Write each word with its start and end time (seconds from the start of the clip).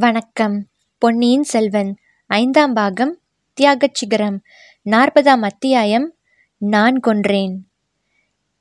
வணக்கம். 0.00 0.66
பொன்னியின் 0.98 1.42
செல்வன் 1.42 1.96
ஐந்தாம் 2.26 2.72
பாகம் 2.72 3.18
தியாகச் 3.60 3.94
சிகரம் 3.94 4.42
நாற்பதாம் 4.90 5.40
அத்தியாயம் 5.40 6.14
நான் 6.58 7.00
கொன்றேன். 7.06 7.54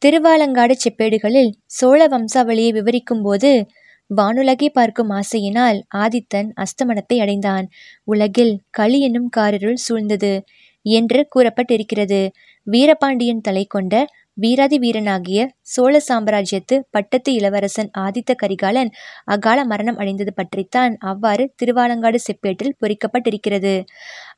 திருவாலங்காடு 0.06 0.74
செப்பேடுகளில் 0.84 1.52
சோழ 1.66 2.08
வம்சாவளியை 2.08 2.72
விவரிக்கும்போது 2.72 3.68
வானுலகை 4.16 4.68
பார்க்கும் 4.68 5.10
ஆசையினால் 5.10 5.82
ஆதித்தன் 5.96 6.50
அஸ்தமனத்தை 6.56 7.20
அடைந்தான். 7.20 7.70
உலகில் 8.04 8.62
களி 8.70 9.00
என்னும் 9.00 9.30
காரிருள் 9.38 9.78
சூழ்ந்தது 9.90 10.42
என்று 10.82 11.28
கூறப்பட்டிருக்கிறது. 11.36 12.30
வீரபாண்டியன் 12.64 13.42
தலை 13.42 13.66
கொண்ட 13.66 14.06
வீராதி 14.38 14.78
வீரனாகிய 14.80 15.40
சோழ 15.68 15.94
சாம்ராஜ்யத்து 16.08 16.76
பட்டத்து 16.92 17.30
இளவரசன் 17.34 17.90
ஆதித்த 18.00 18.32
கரிகாலன் 18.36 18.92
அகால 19.26 19.60
மரணம் 19.66 19.98
அடைந்தது 19.98 20.32
பற்றித்தான் 20.34 20.94
அவ்வாறு 21.04 21.46
திருவாலங்காடு 21.60 22.20
செப்பேட்டில் 22.28 22.76
பொறிக்கப்பட்டிருக்கிறது. 22.80 23.74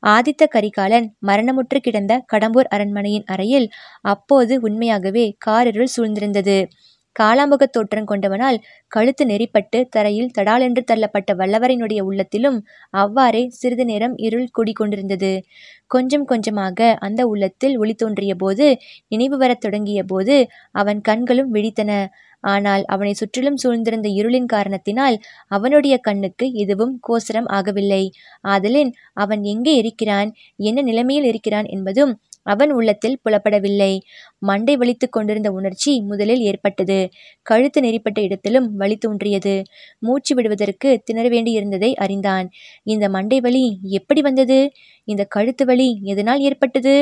ஆதித்த 0.08 0.48
கரிகாலன் 0.50 1.08
மரணமுற்று 1.26 1.80
கிடந்த 1.80 2.12
கடம்பூர் 2.32 2.70
அரண்மனையின் 2.70 3.26
அறையில் 3.26 3.68
அப்போது 4.06 4.56
உண்மையாகவே 4.60 5.26
காரிருள் 5.46 5.94
சூழ்ந்திருந்தது. 5.96 6.58
காலாமுகத் 7.16 7.72
தோற்றம் 7.72 8.08
கொண்டவனால் 8.08 8.58
கழுத்து 8.92 9.24
நெறிப்பட்டு 9.26 9.78
தரையில் 9.88 10.32
தடாலென்று 10.38 10.82
தள்ளப்பட்ட 10.84 11.30
வல்லவரினுடைய 11.34 12.00
உள்ளத்திலும் 12.00 12.58
அவ்வாறே 12.94 13.42
சிறிது 13.50 13.84
நேரம் 13.84 14.14
இருள் 14.18 14.48
குடிகொண்டிருந்தது. 14.58 15.32
கொஞ்சம் 15.90 16.24
கொஞ்சமாக 16.24 16.90
அந்த 16.98 17.20
உள்ளத்தில் 17.26 17.76
ஒளி 17.78 17.94
தோன்றிய 17.94 18.34
போது 18.34 18.66
நினைவு 19.08 19.36
வரத் 19.36 19.60
தொடங்கிய 19.60 20.00
போது 20.04 20.36
அவன் 20.72 21.00
கண்களும் 21.00 21.52
விழித்தன. 21.54 21.92
ஆனால் 22.44 22.82
அவனை 22.86 23.12
சுற்றிலும் 23.12 23.58
சூழ்ந்திருந்த 23.62 24.08
இருளின் 24.18 24.46
காரணத்தினால் 24.46 25.16
அவனுடைய 25.48 25.94
கண்ணுக்கு 25.98 26.46
எதுவும் 26.54 26.94
கோசரம் 27.00 27.48
ஆகவில்லை. 27.50 28.02
ஆதலின் 28.44 28.92
அவன் 29.14 29.42
எங்கே 29.44 29.74
இருக்கிறான்? 29.74 30.30
என்ன 30.62 30.82
நிலைமையில் 30.82 31.24
இருக்கிறான் 31.24 31.68
என்பதும் 31.68 32.12
அவன் 32.52 32.70
உள்ளத்தில் 32.70 33.18
புலப்படவில்லை. 33.24 33.92
மண்டை 34.42 34.74
வலித்து 34.76 35.06
கொண்டிருந்த 35.10 35.48
உணர்ச்சி 35.50 35.92
முதலில் 36.02 36.42
ஏற்பட்டது. 36.50 36.98
கழுத்து 37.46 37.80
நெறிப்பட்ட 37.80 38.18
இடத்திலும் 38.20 38.68
வலி 38.76 38.96
தோன்றியது. 38.96 39.54
மூச்சு 39.98 40.34
விடுவதற்கு 40.34 40.90
திணற 41.04 41.26
வேண்டியிருந்ததை 41.28 41.90
அறிந்தான். 41.96 42.48
இந்த 42.86 43.08
மண்டை 43.08 43.40
வலி 43.40 43.64
எப்படி 43.90 44.20
வந்தது? 44.20 44.60
இந்த 45.08 45.24
கழுத்து 45.36 45.64
வலி 45.64 45.90
எதனால் 46.12 46.44
ஏற்பட்டது? 46.48 46.94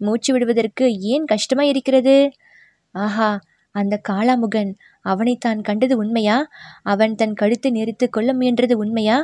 மூச்சு 0.00 0.30
விடுவதற்கு 0.32 0.86
ஏன் 1.12 1.26
கஷ்டமாய் 1.32 1.70
இருக்கிறது? 1.72 2.16
ஆஹா 2.94 3.30
அந்த 3.74 3.94
காளாமுகன் 4.08 4.70
அவனை 5.04 5.34
தான் 5.36 5.60
கண்டது 5.60 5.94
உண்மையா? 5.96 6.36
அவன் 6.84 7.12
தன் 7.14 7.34
கழுத்தை 7.34 7.70
நெறித்து 7.70 8.06
கொள்ள 8.08 8.30
முயன்றது 8.34 8.74
உண்மையா? 8.82 9.18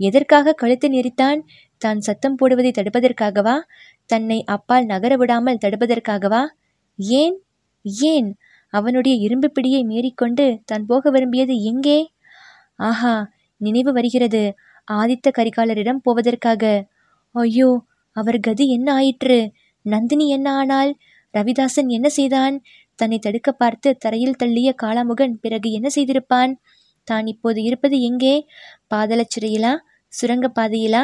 எதற்காக 0.00 0.54
கழுத்தை 0.62 0.88
நெறித்தான் 0.90 1.40
தான் 1.78 2.00
சத்தம் 2.00 2.34
போடுவதை 2.34 2.70
தடுப்பதற்காகவா? 2.70 3.56
தன்னை 4.06 4.44
அப்பால் 4.44 4.84
நகர 4.84 5.16
விடாமல் 5.16 5.62
தடுப்பதற்காகவா? 5.64 6.42
ஏன்? 6.98 7.36
ஏன்? 7.84 8.38
அவனுடைய 8.70 9.16
இரும்பு 9.16 9.50
பிடியை 9.54 9.84
மீறிக்கொண்டு 9.84 10.62
தான் 10.64 10.86
போக 10.86 11.10
விரும்பியது 11.10 11.62
எங்கே? 11.62 11.98
ஆஹா 12.76 13.14
நினைவு 13.56 13.92
வருகிறது. 13.92 14.54
ஆதித்த 14.90 15.30
கரிகாலரிடம் 15.30 16.00
போவதற்காக. 16.04 16.86
ஐயோ 17.34 17.84
அவர் 18.12 18.40
கதி 18.40 18.68
என்ன 18.68 18.92
ஆயிற்று? 18.92 19.52
நந்தினி 19.82 20.28
என்ன 20.28 20.52
ஆனாள்? 20.52 20.92
ரவிதாசன் 21.34 21.88
என்ன 21.88 22.08
செய்தான்? 22.08 22.62
தன்னை 22.94 23.18
தடுக்க 23.18 23.52
பார்த்து 23.52 23.96
தரையில் 23.96 24.38
தள்ளிய 24.42 24.74
காளாமுகன் 24.82 25.34
பிறகு 25.40 25.72
என்ன 25.72 25.88
செய்திருப்பான்? 25.88 26.52
தான் 27.04 27.26
இப்போது 27.26 27.62
இருப்பது 27.62 28.00
எங்கே? 28.00 28.46
பாதளச்சிறையிலா 28.94 29.72
சிறையிலா 29.72 29.72
சுரங்க 30.12 30.46
பாதையிலா? 30.48 31.02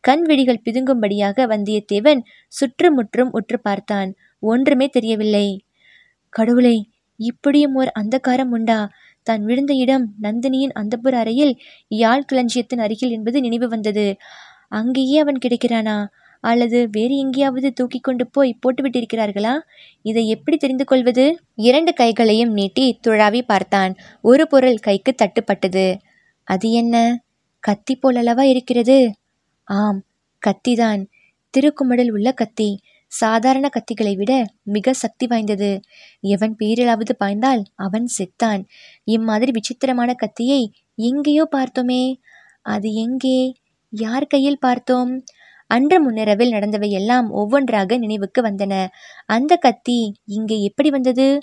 கண் 0.00 0.22
விழிகள் 0.22 0.62
பிதுங்கும்படியாக 0.64 1.46
வந்தியத்தேவன் 1.46 2.20
சுற்றுமுற்றும் 2.48 3.32
உற்று 3.32 3.60
பார்த்தான். 3.60 4.14
ஒன்றுமே 4.40 4.88
தெரியவில்லை. 4.88 5.46
கடவுளை 6.28 6.88
இப்படியும் 7.16 7.74
ஓர் 7.74 7.92
அந்தகாரம் 7.98 8.50
உண்டா? 8.50 8.88
தான் 9.22 9.44
விழுந்த 9.44 9.74
இடம் 9.74 10.14
நந்தினியின் 10.22 10.74
அந்தப்புற 10.74 11.12
அறையில் 11.12 11.58
யாழ் 11.88 12.24
களஞ்சியத்தின் 12.24 12.78
அருகில் 12.78 13.10
என்பது 13.10 13.40
நினைவு 13.40 13.68
வந்தது. 13.68 14.16
அங்கேயே 14.68 15.18
அவன் 15.18 15.38
கிடைக்கிறானா? 15.46 16.06
அல்லது 16.40 16.88
வேறு 16.92 17.16
எங்கேயாவது 17.16 17.72
தூக்கி 17.72 17.98
கொண்டு 17.98 18.26
போய் 18.26 18.58
போட்டுவிட்டிருக்கிறார்களா? 18.62 19.58
இதை 20.02 20.28
எப்படி 20.28 20.56
தெரிந்து 20.56 20.84
கொள்வது? 20.84 21.38
இரண்டு 21.54 21.92
கைகளையும் 21.92 22.52
நீட்டி 22.52 22.98
துழாவி 23.06 23.42
பார்த்தான். 23.42 23.94
ஒரு 24.22 24.48
பொருள் 24.48 24.78
கைக்கு 24.78 25.14
தட்டுப்பட்டது. 25.22 25.96
அது 26.44 26.70
என்ன? 26.70 27.22
கத்தி 27.58 27.98
போலல்லவா 28.02 28.42
இருக்கிறது? 28.42 29.14
ஆம் 29.70 29.98
கத்திதான். 30.42 31.02
திருக்குமடல் 31.50 32.10
உள்ள 32.10 32.32
கத்தி 32.32 32.70
சாதாரண 33.12 33.68
கத்திகளை 33.68 34.16
விட 34.16 34.32
மிக 34.62 34.92
சக்தி 34.92 35.26
வாய்ந்தது. 35.26 35.80
எவன் 36.20 36.56
பேரிலாவது 36.58 37.12
பாய்ந்தால் 37.18 37.62
அவன் 37.76 38.06
செத்தான். 38.18 38.62
இம்மாதிரி 39.04 39.50
விசித்திரமான 39.50 40.14
கத்தியை 40.14 40.62
எங்கேயோ 40.94 41.48
பார்த்தோமே. 41.56 42.02
அது 42.62 42.92
எங்கே? 42.94 43.54
யார் 43.92 44.26
கையில் 44.26 44.58
பார்த்தோம்? 44.58 45.12
அன்று 45.66 46.00
முன்னிரவில் 46.00 46.52
நடந்தவை 46.52 46.88
எல்லாம் 46.90 47.30
ஒவ்வொன்றாக 47.30 47.96
நினைவுக்கு 47.96 48.42
வந்தன. 48.42 48.74
அந்த 49.26 49.56
கத்தி 49.56 50.00
இங்கே 50.26 50.62
எப்படி 50.62 50.90
வந்தது? 50.90 51.38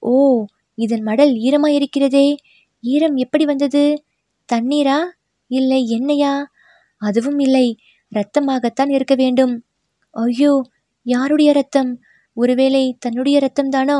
ஓ 0.00 0.44
இதன் 0.78 1.02
மடல் 1.02 1.32
ஈரமாயிருக்கிறதே. 1.34 2.26
ஈரம் 2.80 3.16
எப்படி 3.16 3.44
வந்தது? 3.44 3.84
தண்ணீரா? 4.48 4.98
இல்லை 5.50 5.80
எண்ணெயா? 5.98 6.32
அதுவும் 7.02 7.38
இல்லை. 7.38 7.66
இரத்தமாகத்தான் 8.12 8.90
இருக்க 8.90 9.14
வேண்டும். 9.14 9.54
ஐயோ 10.14 10.52
யாருடைய 11.06 11.50
ரத்தம் 11.52 11.90
ஒருவேளை 12.36 12.84
தன்னுடைய 12.98 13.36
ரத்தம்தானோ 13.46 13.98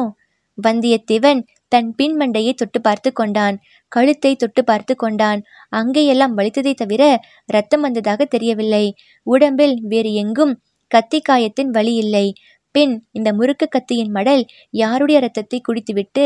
வந்தியத்தேவன் 0.59 1.41
தன் 1.72 1.88
பின் 1.94 2.16
மண்டையை 2.21 2.53
தொட்டு 2.55 2.78
பார்த்து 2.81 3.10
கொண்டான். 3.12 3.56
கழுத்தை 3.93 4.32
தொட்டு 4.37 4.62
பார்த்து 4.65 4.94
கொண்டான். 4.97 5.41
அங்கேயெல்லாம் 5.72 6.37
வலித்ததை 6.38 6.75
தவிர 6.75 7.03
ரத்தம் 7.47 7.81
வந்ததாக 7.81 8.25
தெரியவில்லை. 8.25 8.84
உடம்பில் 9.26 9.76
வேறு 9.84 10.12
எங்கும் 10.15 10.55
கத்தி 10.91 11.21
காயத்தின் 11.21 11.71
வழி 11.71 11.94
இல்லை. 11.94 12.26
பின் 12.75 12.94
இந்த 13.12 13.28
முறுக்கு 13.32 13.66
கத்தியின் 13.69 14.12
மடல் 14.16 14.43
யாருடைய 14.75 15.19
ரத்தத்தை 15.21 15.59
குடித்துவிட்டு 15.61 16.25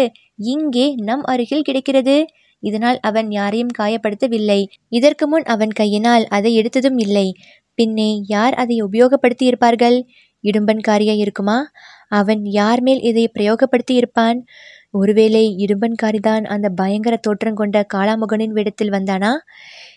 இங்கே 0.49 0.87
நம் 1.09 1.25
அருகில் 1.25 1.67
கிடைக்கிறது? 1.69 2.17
இதனால் 2.61 2.99
அவன் 3.01 3.31
யாரையும் 3.31 3.75
காயப்படுத்தவில்லை. 3.79 4.67
இதற்கு 4.89 5.29
முன் 5.29 5.43
அவன் 5.43 5.73
கையினால் 5.73 6.27
அதை 6.27 6.61
எடுத்ததும் 6.61 6.99
இல்லை. 6.99 7.35
பின்னே 7.75 8.23
யார் 8.27 8.55
அதை 8.55 8.83
உபயோகப்படுத்தி 8.83 9.45
இருப்பார்கள் 9.45 10.07
இடும்பன்காரியா 10.45 11.17
இருக்குமா? 11.17 11.71
அவன் 12.09 12.45
யார் 12.45 12.81
மேல் 12.81 13.01
இதை 13.01 13.31
பிரயோகப்படுத்தி 13.39 13.93
இருப்பான் 13.93 14.45
ஒருவேளை 14.91 15.55
இடும்பன்காரிதான் 15.59 16.45
அந்த 16.45 16.69
பயங்கர 16.69 17.17
தோற்றம் 17.17 17.55
கொண்ட 17.55 17.87
காளாமுகனின் 17.95 18.51
வேடத்தில் 18.51 18.91
வந்தானா? 18.91 19.33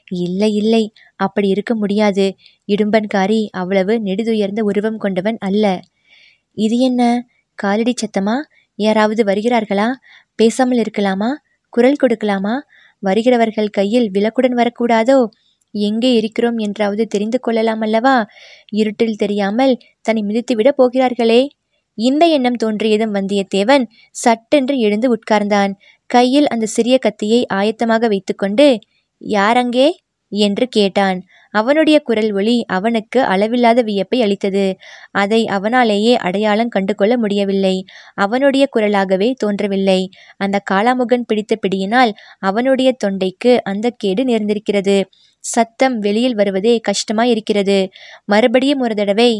இல்லை 0.09 0.53
இல்லை 0.53 0.93
அப்படி 1.15 1.47
இருக்க 1.47 1.75
முடியாது. 1.75 2.35
இடும்பன்காரி 2.67 3.47
அவ்வளவு 3.51 3.99
நெடுதுயர்ந்த 3.99 4.59
உருவம் 4.59 4.97
கொண்டவன் 4.97 5.37
அல்ல. 5.39 5.65
இது 6.57 6.77
என்ன? 6.77 7.27
காலடி 7.55 7.93
சத்தமா? 7.93 8.35
யாராவது 8.75 9.23
வருகிறார்களா? 9.23 9.91
பேசாமல் 10.35 10.77
இருக்கலாமா? 10.77 11.29
குரல் 11.71 12.01
கொடுக்கலாமா? 12.03 12.55
வருகிறவர்கள் 13.03 13.69
கையில் 13.69 14.07
விளக்குடன் 14.13 14.55
வரக்கூடாதோ? 14.55 15.19
எங்கே 15.73 16.09
இருக்கிறோம் 16.13 16.57
என்றாவது 16.57 17.03
தெரிந்து 17.07 17.39
கொள்ளலாம் 17.39 17.81
அல்லவா? 17.81 18.15
இருட்டில் 18.73 19.15
தெரியாமல் 19.15 19.73
தன்னை 20.01 20.21
மிதித்துவிடப் 20.23 20.77
போகிறார்களே. 20.77 21.41
இந்த 21.97 22.23
எண்ணம் 22.27 22.59
தோன்றியதும் 22.63 23.15
வந்தியத்தேவன் 23.17 23.85
சட்டென்று 24.15 24.75
எழுந்து 24.77 25.07
உட்கார்ந்தான். 25.15 25.71
கையில் 26.09 26.47
அந்த 26.47 26.65
சிறிய 26.65 26.95
கத்தியை 26.97 27.41
ஆயத்தமாக 27.53 28.07
வைத்துக்கொண்டு 28.07 28.67
யாரங்கே 29.21 29.87
என்று 30.31 30.65
கேட்டான். 30.67 31.19
அவனுடைய 31.51 31.99
குரல் 31.99 32.31
ஒளி 32.33 32.65
அவனுக்கு 32.67 33.19
அளவில்லாத 33.23 33.81
வியப்பை 33.81 34.21
அளித்தது. 34.21 34.65
அதை 35.11 35.41
அவனாலேயே 35.51 36.13
அடையாளம் 36.17 36.69
கண்டுகொள்ள 36.69 37.17
முடியவில்லை. 37.17 37.75
அவனுடைய 38.13 38.69
குரலாகவே 38.75 39.29
தோன்றவில்லை. 39.33 40.09
அந்த 40.37 40.61
காளாமுகன் 40.71 41.27
பிடித்த 41.27 41.55
பிடியினால் 41.55 42.13
அவனுடைய 42.39 42.95
தொண்டைக்கு 43.05 43.53
அந்த 43.63 43.89
கேடு 43.97 44.23
நேர்ந்திருக்கிறது. 44.23 44.97
சத்தம் 45.43 45.99
வெளியில் 45.99 46.35
வருவதே 46.35 46.81
கஷ்டமாயிருக்கிறது. 46.81 47.77
மறுபடியும் 48.25 48.79
ஒரு 48.79 48.95
தடவை 48.95 49.31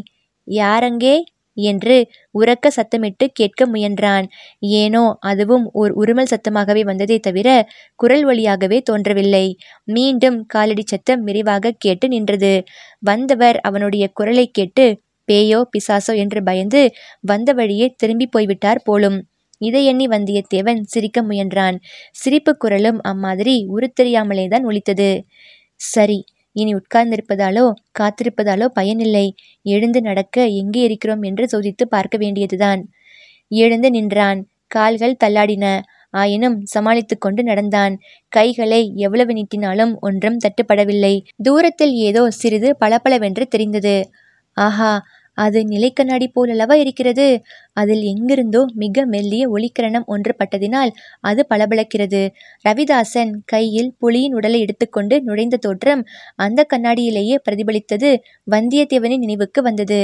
யாரங்கே 0.48 1.16
என்று 1.58 1.96
உரக்க 2.32 2.72
சத்தமிட்டு 2.76 3.26
கேட்க 3.34 3.66
முயன்றான். 3.66 4.26
ஏனோ 4.60 5.04
அதுவும் 5.20 5.66
ஓர் 5.74 5.94
உருமல் 5.98 6.32
சத்தமாகவே 6.34 6.82
வந்ததே 6.82 7.18
தவிர 7.20 7.50
குரல் 7.96 8.24
வழியாகவே 8.24 8.80
தோன்றவில்லை. 8.82 9.46
மீண்டும் 9.84 10.46
காலடி 10.46 10.84
சத்தம் 10.86 11.24
விரிவாக 11.24 11.76
கேட்டு 11.78 12.08
நின்றது. 12.08 12.54
வந்தவர் 13.00 13.60
அவனுடைய 13.62 14.08
குரலை 14.14 14.48
கேட்டு 14.52 14.86
பேயோ 15.28 15.60
பிசாசோ 15.74 16.14
என்று 16.16 16.44
பயந்து 16.44 16.82
வந்த 17.22 17.54
வழியே 17.54 17.88
திரும்பி 17.98 18.28
போய்விட்டார் 18.28 18.82
போலும். 18.84 19.20
இதை 19.62 19.86
எண்ணி 19.86 20.08
வந்தியத்தேவன் 20.08 20.80
சிரிக்க 20.84 21.22
முயன்றான். 21.22 21.76
சிரிப்பு 22.12 22.58
குரலும் 22.58 23.00
அம்மாதிரி 23.02 23.56
உருத்தெரியாமலேதான் 23.76 24.64
ஒலித்தது. 24.64 25.10
சரி 25.76 26.20
இனி 26.52 26.72
உட்கார்ந்திருப்பதாலோ 26.74 27.74
காத்திருப்பதாலோ 28.00 28.66
பயனில்லை. 28.66 29.36
எழுந்து 29.64 30.02
நடக்க 30.02 30.46
எங்கே 30.46 30.82
இருக்கிறோம் 30.82 31.22
என்று 31.22 31.46
சோதித்து 31.52 31.86
பார்க்க 31.90 32.18
வேண்டியதுதான். 32.18 32.90
எழுந்து 33.48 33.90
நின்றான். 33.90 34.48
கால்கள் 34.68 35.18
தள்ளாடின. 35.24 35.82
ஆயினும் 36.10 36.66
சமாளித்துக் 36.66 37.22
கொண்டு 37.22 37.44
நடந்தான். 37.44 38.00
கைகளை 38.28 38.94
எவ்வளவு 38.96 39.34
நீட்டினாலும் 39.34 39.94
ஒன்றும் 40.00 40.38
தட்டுப்படவில்லை. 40.38 41.22
தூரத்தில் 41.44 41.94
ஏதோ 41.94 42.32
சிறிது 42.32 42.76
பளபளவென்று 42.76 43.48
தெரிந்தது. 43.48 44.10
ஆஹா 44.58 45.04
அது 45.38 45.60
நிலைக்கண்ணாடி 45.66 46.28
போலல்லவா 46.36 46.76
இருக்கிறது. 46.76 47.28
அதில் 47.74 48.04
எங்கிருந்தோ 48.04 48.62
மிக 48.76 49.06
மெல்லிய 49.06 49.44
ஒளிக்கிரணம் 49.50 50.06
ஒன்று 50.06 50.34
பட்டதினால் 50.38 50.92
அது 51.22 51.42
பளபளக்கிறது. 51.50 52.22
ரவிதாசன் 52.66 53.34
கையில் 53.46 53.92
புலியின் 54.02 54.34
உடலை 54.34 54.60
எடுத்துக்கொண்டு 54.60 55.18
நுழைந்த 55.22 55.58
தோற்றம் 55.58 56.04
அந்த 56.38 56.66
கண்ணாடியிலேயே 56.74 57.38
பிரதிபலித்தது 57.46 58.12
வந்தியத்தேவனின் 58.52 59.26
நினைவுக்கு 59.26 59.62
வந்தது. 59.62 60.02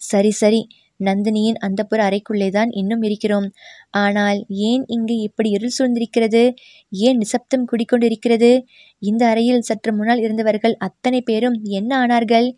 சரி 0.00 0.30
சரி 0.32 0.62
நந்தினியின் 1.00 1.58
அந்தப்புற 1.62 2.00
அறைக்குள்ளேதான் 2.08 2.70
இன்னும் 2.72 3.02
இருக்கிறோம். 3.02 3.46
ஆனால் 3.98 4.38
ஏன் 4.68 4.84
இங்கு 4.86 5.16
இப்படி 5.18 5.50
இருள் 5.50 5.74
சூழ்ந்திருக்கிறது? 5.78 6.42
ஏன் 6.92 7.16
நிசப்தம் 7.16 7.66
குடிக்கொண்டிருக்கிறது? 7.72 8.50
இந்த 9.02 9.22
அறையில் 9.26 9.60
சற்று 9.60 9.92
முன்னால் 9.92 10.18
இருந்தவர்கள் 10.18 10.76
அத்தனை 10.78 11.20
பேரும் 11.22 11.58
என்ன 11.70 11.90
ஆனார்கள்? 11.98 12.48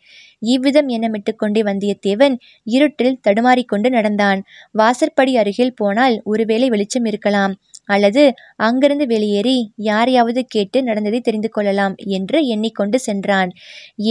இவ்விதம் 0.42 0.88
எண்ணமிட்டு 0.88 1.32
கொண்டே 1.34 1.62
வந்தியத்தேவன் 1.62 2.34
இருட்டில் 2.66 3.18
தடுமாறிக்கொண்டு 3.28 3.90
நடந்தான். 3.90 4.40
வாசற்படி 4.74 5.34
அருகில் 5.36 5.76
போனால் 5.76 6.16
ஒருவேளை 6.24 6.68
வெளிச்சம் 6.68 7.04
இருக்கலாம் 7.04 7.54
அல்லது 7.88 8.22
அங்கிருந்து 8.58 9.04
வெளியேறி 9.06 9.54
யாரையாவது 9.86 10.40
கேட்டு 10.46 10.78
நடந்ததை 10.82 11.20
தெரிந்து 11.20 11.50
கொள்ளலாம் 11.50 11.94
என்று 12.08 12.38
எண்ணிக்கொண்டு 12.46 12.98
சென்றான். 12.98 13.50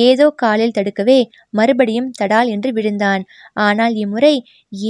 ஏதோ 0.03 0.25
காலில் 0.35 0.75
தடுக்கவே 0.77 1.19
மறுபடியும் 1.49 2.09
தடால் 2.21 2.49
என்று 2.49 2.71
விழுந்தான். 2.71 3.23
ஆனால் 3.59 3.95
இம்முறை 3.95 4.33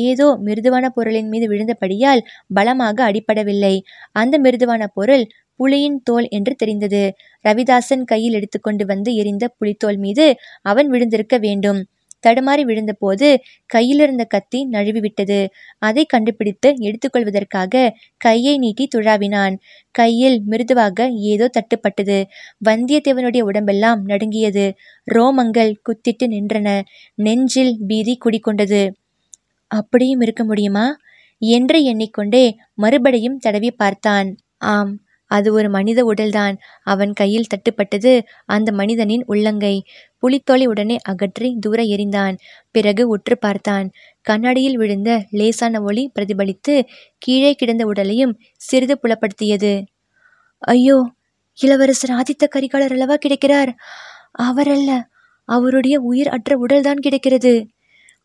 ஏதோ 0.04 0.28
மிருதுவான 0.48 0.86
பொருளின் 0.90 1.30
மீது 1.30 1.48
விழுந்தபடியால் 1.48 2.24
பலமாக 2.54 2.98
அடிபடவில்லை. 3.10 3.76
அந்த 4.14 4.36
மிருதுவான 4.40 4.84
பொருள் 4.94 5.26
புலியின் 5.60 6.00
தோல் 6.04 6.28
என்று 6.30 6.56
தெரிந்தது. 6.56 7.16
ரவிதாசன் 7.46 8.04
கையில் 8.04 8.34
எடுத்துக்கொண்டு 8.34 8.86
வந்து 8.86 9.14
எரிந்த 9.14 9.48
புலித்தோல் 9.48 9.98
மீது 9.98 10.36
அவன் 10.62 10.90
விழுந்திருக்க 10.90 11.38
வேண்டும். 11.38 11.80
தடுமாறி 12.28 12.64
விழுந்தபோது 12.64 13.28
கையிலிருந்த 13.66 14.24
கத்தி 14.24 14.66
நழுவி 14.66 15.00
விட்டது 15.00 15.50
அதை 15.78 16.06
கண்டுபிடித்து 16.06 16.74
எடுத்துக்கொள்வதற்காக 16.80 17.92
கையை 18.18 18.58
நீட்டி 18.58 18.88
துழாவினான். 18.96 19.56
கையில் 19.92 20.42
மிருதுவாக 20.46 21.10
ஏதோ 21.10 21.50
தட்டுப்பட்டது. 21.54 22.24
வந்தியத்தேவனுடைய 22.66 23.42
உடம்பெல்லாம் 23.42 24.04
நடுங்கியது. 24.06 24.66
ரோமங்கள் 25.14 25.74
குத்திட்டு 25.84 26.28
நின்றன. 26.28 26.82
நெஞ்சில் 27.16 27.78
பீதி 27.88 28.18
குடிக்கொண்டது 28.26 28.82
அப்படியும் 29.72 30.22
இருக்க 30.22 30.44
முடியுமா? 30.44 30.88
என்று 31.42 31.84
எண்ணிக்கொண்டே 31.84 32.46
மறுபடியும் 32.74 33.38
தடவி 33.38 33.72
பார்த்தான். 33.72 34.30
ஆம். 34.58 34.94
அது 35.28 35.54
ஒரு 35.54 35.70
மனித 35.70 36.00
உடல்தான். 36.06 36.56
அவன் 36.84 37.14
கையில் 37.14 37.50
தட்டுப்பட்டது 37.54 38.22
அந்த 38.46 38.72
மனிதனின் 38.72 39.24
உள்ளங்கை. 39.28 39.76
புலித்தோலை 40.18 40.66
உடனே 40.66 40.98
அகற்றி 41.02 41.58
தூர 41.60 41.84
எறிந்தான். 41.84 42.36
பிறகு 42.72 43.08
உற்று 43.08 43.38
பார்த்தான். 43.38 43.92
கண்ணாடியில் 44.22 44.78
விழுந்த 44.78 45.10
லேசான 45.32 45.82
ஒளி 45.82 46.12
பிரதிபலித்து 46.16 46.76
கீழே 47.18 47.54
கிடந்த 47.54 47.86
உடலையும் 47.86 48.34
சிறிது 48.56 49.00
புலப்படுத்தியது. 49.04 49.74
ஐயோ 50.58 50.98
இளவரசர் 51.58 52.12
ஆதித்த 52.12 52.46
கரிகாலர் 52.56 52.92
அல்லவா 52.92 53.16
கிடைக்கிறார்? 53.16 53.72
அவரல்ல 54.44 54.92
அவருடைய 55.50 56.00
உயிர் 56.00 56.28
அற்ற 56.28 56.58
உடல்தான் 56.58 57.00
கிடைக்கிறது. 57.00 57.54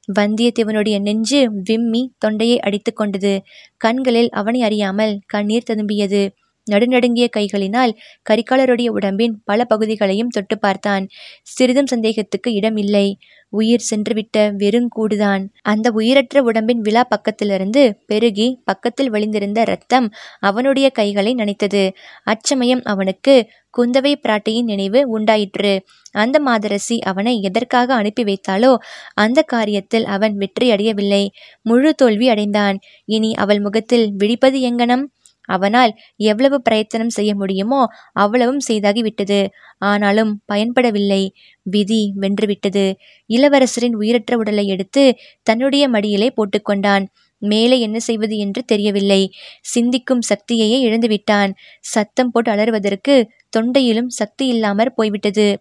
வந்தியத்தேவனுடைய 0.08 1.00
நெஞ்சு 1.00 1.40
விம்மி 1.64 2.02
தொண்டையை 2.19 2.60
அடித்து 2.60 2.93
கொண்டது. 2.93 3.43
கண்களில் 3.76 4.31
அவனை 4.31 4.62
அறியாமல் 4.62 5.20
கண்ணீர் 5.26 5.69
ததும்பியது. 5.70 6.22
நடுநடுங்கிய 6.66 7.26
கைகளினால் 7.36 7.92
கரிகாலருடைய 8.30 8.88
உடம்பின் 8.88 9.34
பல 9.44 9.64
பகுதிகளையும் 9.64 10.28
தொட்டு 10.28 10.58
பார்த்தான். 10.58 11.04
சிறிதும் 11.42 11.86
சந்தேகத்துக்கு 11.86 12.52
இடம் 12.52 12.76
இல்லை 12.76 13.06
உயிர் 13.52 13.86
சென்றுவிட்ட 13.90 14.36
வெறுங்கூடுதான் 14.56 15.42
அந்த 15.62 15.90
உயிரற்ற 15.90 16.42
உடம்பின் 16.42 16.80
விழா 16.80 17.02
பக்கத்திலிருந்து 17.06 17.82
பெருகி 18.06 18.46
பக்கத்தில் 18.64 19.10
வழிந்திருந்த 19.10 19.64
ரத்தம் 19.64 20.06
அவனுடைய 20.40 20.90
கைகளை 20.90 21.34
நனைத்தது. 21.34 21.82
அச்சமயம் 22.24 22.82
அவனுக்கு 22.84 23.34
குந்தவை 23.74 24.12
பிராட்டியின் 24.22 24.64
நினைவு 24.64 25.00
உண்டாயிற்று. 25.08 25.74
அந்த 26.14 26.40
மாதரசி 26.40 26.98
அவனை 27.00 27.34
எதற்காக 27.40 27.94
அனுப்பி 27.94 28.24
வைத்தாலோ 28.24 28.72
அந்த 29.14 29.44
காரியத்தில் 29.52 30.06
அவன் 30.06 30.34
வெற்றி 30.36 30.70
அடையவில்லை 30.70 31.24
முழு 31.62 31.94
தோல்வி 31.94 32.28
அடைந்தான். 32.28 32.78
இனி 33.08 33.32
அவள் 33.34 33.60
முகத்தில் 33.60 34.06
விழிப்பது 34.16 34.60
எங்கனம்? 34.60 35.04
அவனால் 35.44 35.92
எவ்வளவு 36.16 36.62
பிரயத்தனம் 36.62 37.08
செய்ய 37.08 37.34
முடியுமோ 37.34 37.86
அவ்வளவும் 38.12 38.60
செய்தாகிவிட்டது. 38.68 39.48
ஆனாலும் 39.78 40.42
பயன்படவில்லை. 40.52 41.28
விதி 41.62 42.12
வென்றுவிட்டது. 42.20 42.94
இளவரசரின் 43.28 43.94
உயிரற்ற 43.94 44.36
உடலை 44.36 44.66
எடுத்து 44.66 45.18
தன்னுடைய 45.42 45.88
மடியிலே 45.88 46.32
போட்டுக்கொண்டான். 46.36 47.06
மேலே 47.38 47.80
என்ன 47.80 48.00
செய்வது 48.00 48.36
என்று 48.36 48.64
தெரியவில்லை. 48.64 49.32
சிந்திக்கும் 49.60 50.20
சக்தியையே 50.28 50.78
இழந்துவிட்டான். 50.78 51.54
சத்தம் 51.80 52.30
போட்டு 52.30 52.50
அலறுவதற்கு 52.50 53.30
தொண்டையிலும் 53.56 54.06
சக்தி 54.06 54.46
இல்லாமற் 54.46 54.94
போய்விட்டது. 54.94 55.60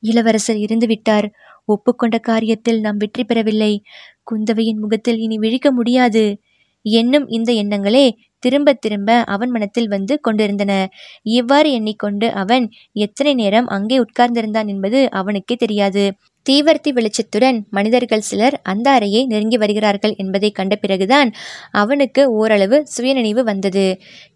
இளவரசர் 0.00 0.56
இருந்துவிட்டார். 0.56 1.28
ஒப்புக்கொண்ட 1.64 2.20
காரியத்தில் 2.28 2.80
நாம் 2.80 2.96
வெற்றி 2.96 3.24
பெறவில்லை. 3.24 3.82
குந்தவையின் 4.30 4.80
முகத்தில் 4.80 5.18
இனி 5.18 5.38
விழிக்க 5.38 5.72
முடியாது. 5.72 6.40
என்னும் 6.82 7.28
இந்த 7.28 7.52
எண்ணங்களே 7.52 8.16
திரும்ப 8.38 8.72
திரும்ப 8.74 9.10
அவன் 9.24 9.50
மனத்தில் 9.50 9.88
வந்து 9.88 10.14
கொண்டிருந்தன. 10.20 10.72
இவ்வாறு 11.32 11.70
எண்ணிக்கொண்டு 11.72 12.32
அவன் 12.34 12.66
எத்தனை 12.98 13.34
நேரம் 13.34 13.66
அங்கே 13.68 13.98
உட்கார்ந்திருந்தான் 13.98 14.66
என்பது 14.66 15.10
அவனுக்கே 15.12 15.56
தெரியாது. 15.56 16.04
தீவர்த்தி 16.46 16.90
வெளிச்சத்துடன் 16.92 17.56
மனிதர்கள் 17.70 18.20
சிலர் 18.20 18.60
அந்த 18.62 18.86
அறையை 18.90 19.22
நெருங்கி 19.26 19.56
வருகிறார்கள் 19.56 20.14
என்பதை 20.16 20.50
கண்ட 20.50 20.74
பிறகுதான் 20.76 21.30
அவனுக்கு 21.72 22.22
ஓரளவு 22.32 22.86
சுயநினைவு 22.86 23.42
வந்தது. 23.44 23.84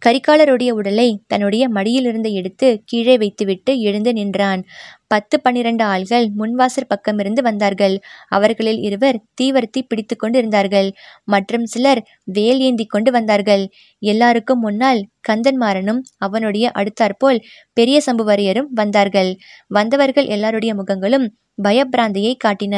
கரிகாலருடைய 0.07 0.71
உடலை 0.71 1.09
தன்னுடைய 1.27 1.69
மடியிலிருந்து 1.69 2.33
எடுத்து 2.33 2.83
கீழே 2.85 3.19
வைத்துவிட்டு 3.19 3.75
எழுந்து 3.81 4.13
நின்றான். 4.13 4.63
பத்து 5.13 5.37
பன்னிரண்டு 5.41 5.85
ஆள்கள் 5.85 6.27
முன்வாசற் 6.39 6.91
பக்கமிருந்து 6.93 7.41
வந்தார்கள். 7.41 7.95
அவர்களில் 8.29 8.81
இருவர் 8.81 9.19
தீவர்த்தி 9.41 9.81
பிடித்து 9.89 10.15
கொண்டு 10.17 10.39
இருந்தார்கள் 10.39 10.89
மற்றும் 11.25 11.65
சிலர் 11.65 12.01
வேல் 12.37 12.61
ஏந்தி 12.61 12.87
கொண்டு 12.87 13.11
வந்தார்கள். 13.13 13.65
எல்லாருக்கும் 14.03 14.59
முன்னால் 14.59 15.01
கந்தன்மாறனும் 15.29 16.01
அவனுடைய 16.19 16.67
அடுத்தாற்போல் 16.75 17.41
பெரிய 17.73 17.99
சம்புவரையரும் 18.07 18.71
வந்தார்கள். 18.75 19.31
வந்தவர்கள் 19.71 20.31
எல்லாருடைய 20.37 20.75
முகங்களும் 20.75 21.27
பயப்பிராந்தியை 21.63 22.35
காட்டின. 22.45 22.75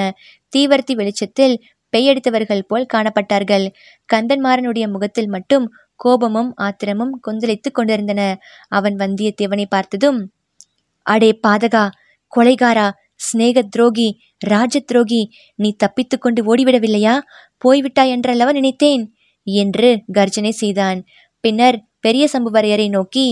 தீவர்த்தி 0.52 0.94
வெளிச்சத்தில் 0.94 1.56
பெய்யடித்தவர்கள் 1.92 2.68
போல் 2.68 2.90
காணப்பட்டார்கள். 2.94 3.66
கந்தன்மாறனுடைய 4.08 4.86
முகத்தில் 4.88 5.28
மட்டும் 5.28 5.66
கோபமும் 6.00 6.50
ஆத்திரமும் 6.56 7.12
கொந்தளித்துக் 7.20 7.76
கொண்டிருந்தன. 7.76 8.22
அவன் 8.68 8.96
வந்தியத்தேவனை 8.96 9.66
பார்த்ததும் 9.68 10.18
அடே 11.06 11.28
பாதகா 11.46 11.84
கொலைகாரா 12.34 12.86
சிநேக 13.20 13.58
துரோகி 13.74 14.08
ராஜ 14.52 14.80
துரோகி 14.80 15.22
நீ 15.58 15.68
தப்பித்து 15.76 16.16
கொண்டு 16.18 16.40
ஓடிவிடவில்லையா? 16.50 17.14
போய்விட்டாய் 17.58 18.12
என்றல்லவா 18.14 18.52
நினைத்தேன்? 18.52 19.02
என்று 19.46 19.88
கர்ஜனை 20.12 20.52
செய்தான். 20.62 20.98
பின்னர் 21.44 21.76
பெரிய 22.00 22.24
சம்புவரையரை 22.32 22.88
நோக்கி 22.88 23.26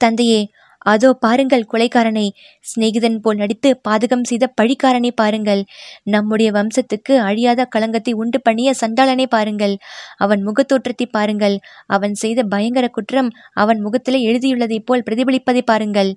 தந்தையே 0.00 0.40
அதோ 0.86 1.08
பாருங்கள் 1.14 1.64
கொலைக்காரனை 1.72 2.24
சிநேகிதன் 2.64 3.16
போல் 3.20 3.36
நடித்து 3.36 3.70
பாதகம் 3.88 4.22
செய்த 4.22 4.44
பழிக்காரனை 4.60 5.10
பாருங்கள். 5.20 5.62
நம்முடைய 6.14 6.48
வம்சத்துக்கு 6.52 7.14
அழியாத 7.28 7.64
களங்கத்தை 7.64 8.12
உண்டு 8.12 8.38
பண்ணிய 8.40 8.72
சண்டாளனை 8.80 9.26
பாருங்கள். 9.26 9.74
அவன் 10.16 10.42
முகத்தோற்றத்தை 10.42 11.06
பாருங்கள். 11.16 11.56
அவன் 11.86 12.14
செய்த 12.14 12.42
பயங்கர 12.44 12.88
குற்றம் 12.88 13.30
அவன் 13.54 13.80
முகத்திலே 13.80 14.20
எழுதியுள்ளதைப் 14.28 14.86
போல் 14.86 15.06
பிரதிபலிப்பதை 15.08 15.64
பாருங்கள். 15.72 16.12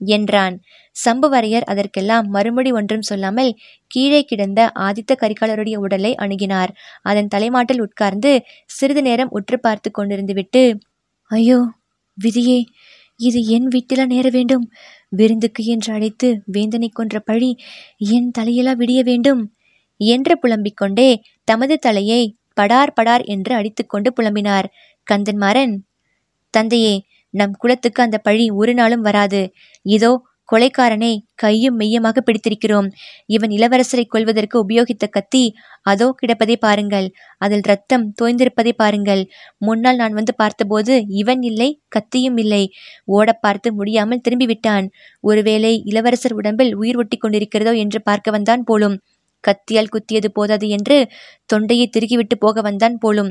என்றான். 0.00 0.54
சம்புவரையர் 0.96 1.66
அதற்கெல்லாம் 1.66 2.26
மறுமொழி 2.28 2.70
ஒன்றும் 2.72 3.06
சொல்லாமல் 3.10 3.50
கீழே 3.90 4.20
கிடந்த 4.22 4.60
ஆதித்த 4.78 5.16
கரிகாலருடைய 5.22 5.76
உடலை 5.76 6.12
அணுகினார். 6.16 6.72
அதன் 7.02 7.32
தலைமாட்டில் 7.34 7.84
உட்கார்ந்து 7.86 8.32
சிறிது 8.70 9.02
நேரம் 9.02 9.30
உற்று 9.30 9.58
பார்த்து 9.60 9.90
கொண்டிருந்துவிட்டு 9.90 10.64
ஐயோ 11.30 11.58
விதியே 12.18 12.58
இது 13.20 13.40
என் 13.48 13.68
வீட்டில 13.68 14.02
நேர 14.06 14.26
வேண்டும்? 14.28 14.64
விருந்துக்கு 15.12 15.62
என்று 15.64 15.90
அழைத்து 15.92 16.28
வேந்தனை 16.52 16.88
கொன்ற 16.92 17.16
பழி 17.20 17.50
என் 18.10 18.28
தலையிலா 18.38 18.72
விடிய 18.82 19.00
வேண்டும்? 19.02 19.42
என்று 20.00 20.34
புலம்பிக் 20.38 20.76
கொண்டே 20.76 21.10
தமது 21.44 21.74
தலையை 21.78 22.22
படார் 22.54 22.92
படார் 22.92 23.24
என்று 23.26 23.52
அடித்துக்கொண்டு 23.54 24.08
புலம்பினார். 24.16 24.66
கந்தன்மாறன் 25.06 25.74
தந்தையே 26.54 26.94
நம் 27.34 27.54
குலத்துக்கு 27.58 28.00
அந்த 28.02 28.18
பழி 28.18 28.46
ஒரு 28.60 28.72
நாளும் 28.74 29.06
வராது. 29.08 29.42
இதோ 29.86 30.12
கொலைக்காரனை 30.48 31.10
கையும் 31.34 31.76
மெய்யமாக 31.80 32.18
பிடித்திருக்கிறோம். 32.20 32.88
இவன் 33.26 33.52
இளவரசரை 33.56 34.04
கொல்வதற்கு 34.04 34.56
உபயோகித்த 34.64 35.04
கத்தி 35.10 35.42
அதோ 35.82 36.06
கிடப்பதை 36.20 36.56
பாருங்கள். 36.56 37.06
அதில் 37.38 37.64
ரத்தம் 37.70 38.06
தோய்ந்திருப்பதை 38.20 38.72
பாருங்கள். 38.76 39.22
முன்னால் 39.58 39.96
நான் 39.96 40.12
வந்து 40.12 40.34
பார்த்தபோது 40.34 40.94
இவன் 41.20 41.42
இல்லை 41.42 41.68
கத்தியும் 41.96 42.38
இல்லை. 42.44 42.62
ஓட 43.08 43.28
பார்த்து 43.44 43.70
முடியாமல் 43.72 44.24
திரும்பிவிட்டான். 44.28 44.88
ஒருவேளை 45.24 45.72
இளவரசர் 45.92 46.38
உடம்பில் 46.40 46.72
உயிர் 46.74 46.96
ஒட்டி 46.96 47.18
கொண்டிருக்கிறதோ 47.18 47.74
என்று 47.76 48.00
பார்க்க 48.02 48.30
வந்தான் 48.30 48.64
போலும். 48.64 48.98
கத்தியால் 49.44 49.92
குத்தியது 49.92 50.28
போதாது 50.32 50.66
என்று 50.68 50.96
தொண்டையை 51.46 51.86
திருகிவிட்டு 51.88 52.36
போக 52.38 52.60
வந்தான் 52.60 52.96
போலும். 52.98 53.30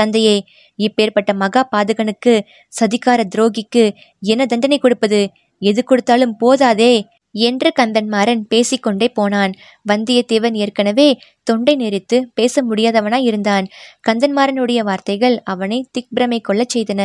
தந்தையே 0.00 0.36
இப்பேற்பட்ட 0.78 1.30
மகா 1.34 1.62
பாதகனுக்கு 1.76 2.32
சதிகார 2.80 3.20
துரோகிக்கு 3.34 3.84
என்ன 4.24 4.42
தண்டனை 4.46 4.78
கொடுப்பது? 4.78 5.20
எது 5.62 5.80
கொடுத்தாலும் 5.84 6.34
போதாதே. 6.36 6.92
என்று 7.40 7.72
கந்தன்மாறன் 7.80 8.42
பேசிக்கொண்டே 8.48 9.08
போனான். 9.08 9.52
வந்தியத்தேவன் 9.88 10.54
ஏற்கனவே 10.54 11.08
தொண்டை 11.42 11.74
நெறித்து 11.76 12.16
பேச 12.34 12.62
முடியாதவனாய் 12.62 13.26
இருந்தான். 13.28 13.66
கந்தன்மாறனுடைய 14.08 14.78
வார்த்தைகள் 14.78 15.36
அவனை 15.44 15.78
திக்பிரமை 15.90 16.40
கொள்ளச் 16.40 16.78
செய்தன. 16.78 17.02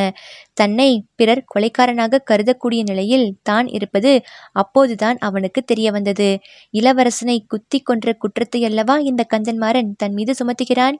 தன்னை 0.54 0.90
பிறர் 1.16 1.44
கொலைக்காரனாக 1.54 2.22
கருதக்கூடிய 2.32 2.82
நிலையில் 2.84 3.28
தான் 3.44 3.68
இருப்பது 3.68 4.12
அப்போதுதான் 4.52 5.18
அவனுக்கு 5.20 5.62
தெரிய 5.64 5.92
வந்தது 5.92 6.40
இளவரசனை 6.74 7.38
குத்தி 7.48 7.80
கொன்ற 7.80 8.14
குற்றத்தை 8.14 8.66
அல்லவா 8.66 8.98
இந்த 8.98 9.26
கந்தன்மாறன் 9.34 9.92
தன் 9.98 10.14
மீது 10.14 10.34
சுமத்துகிறான்? 10.34 10.98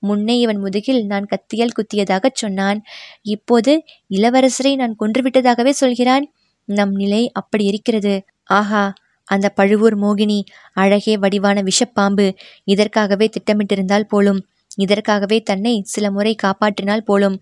முன்னே 0.00 0.36
இவன் 0.38 0.60
முதுகில் 0.64 1.02
நான் 1.06 1.26
கத்தியால் 1.26 1.76
குத்தியதாகச் 1.78 2.40
சொன்னான். 2.42 2.80
இப்போது 3.22 3.74
இளவரசரை 4.10 4.74
நான் 4.76 4.96
கொன்றுவிட்டதாகவே 5.00 5.70
சொல்கிறான். 5.70 6.26
நம் 6.68 6.94
நிலை 6.94 7.30
அப்படி 7.32 7.64
இருக்கிறது. 7.64 8.14
ஆஹா 8.48 8.84
அந்த 9.28 9.46
பழுவூர் 9.48 9.96
மோகினி 9.98 10.38
அழகே 10.72 11.14
வடிவான 11.16 11.62
விஷப்பாம்பு. 11.62 12.26
இதற்காகவே 12.64 13.26
திட்டமிட்டிருந்தால் 13.28 14.08
போலும் 14.08 14.40
இதற்காகவே 14.78 15.38
தன்னை 15.40 15.72
சில 15.84 16.06
முறை 16.10 16.32
காப்பாற்றினால் 16.42 17.04
போலும். 17.04 17.36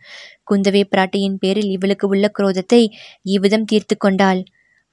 குந்தவை 0.51 0.83
பிராட்டியின் 0.91 1.39
பேரில் 1.39 1.71
இவளுக்கு 1.71 2.07
உள்ள 2.09 2.27
குரோதத்தை 2.39 2.83
இவ்விதம் 3.23 3.65
தீர்த்து 3.65 3.97
கொண்டாள். 3.97 4.41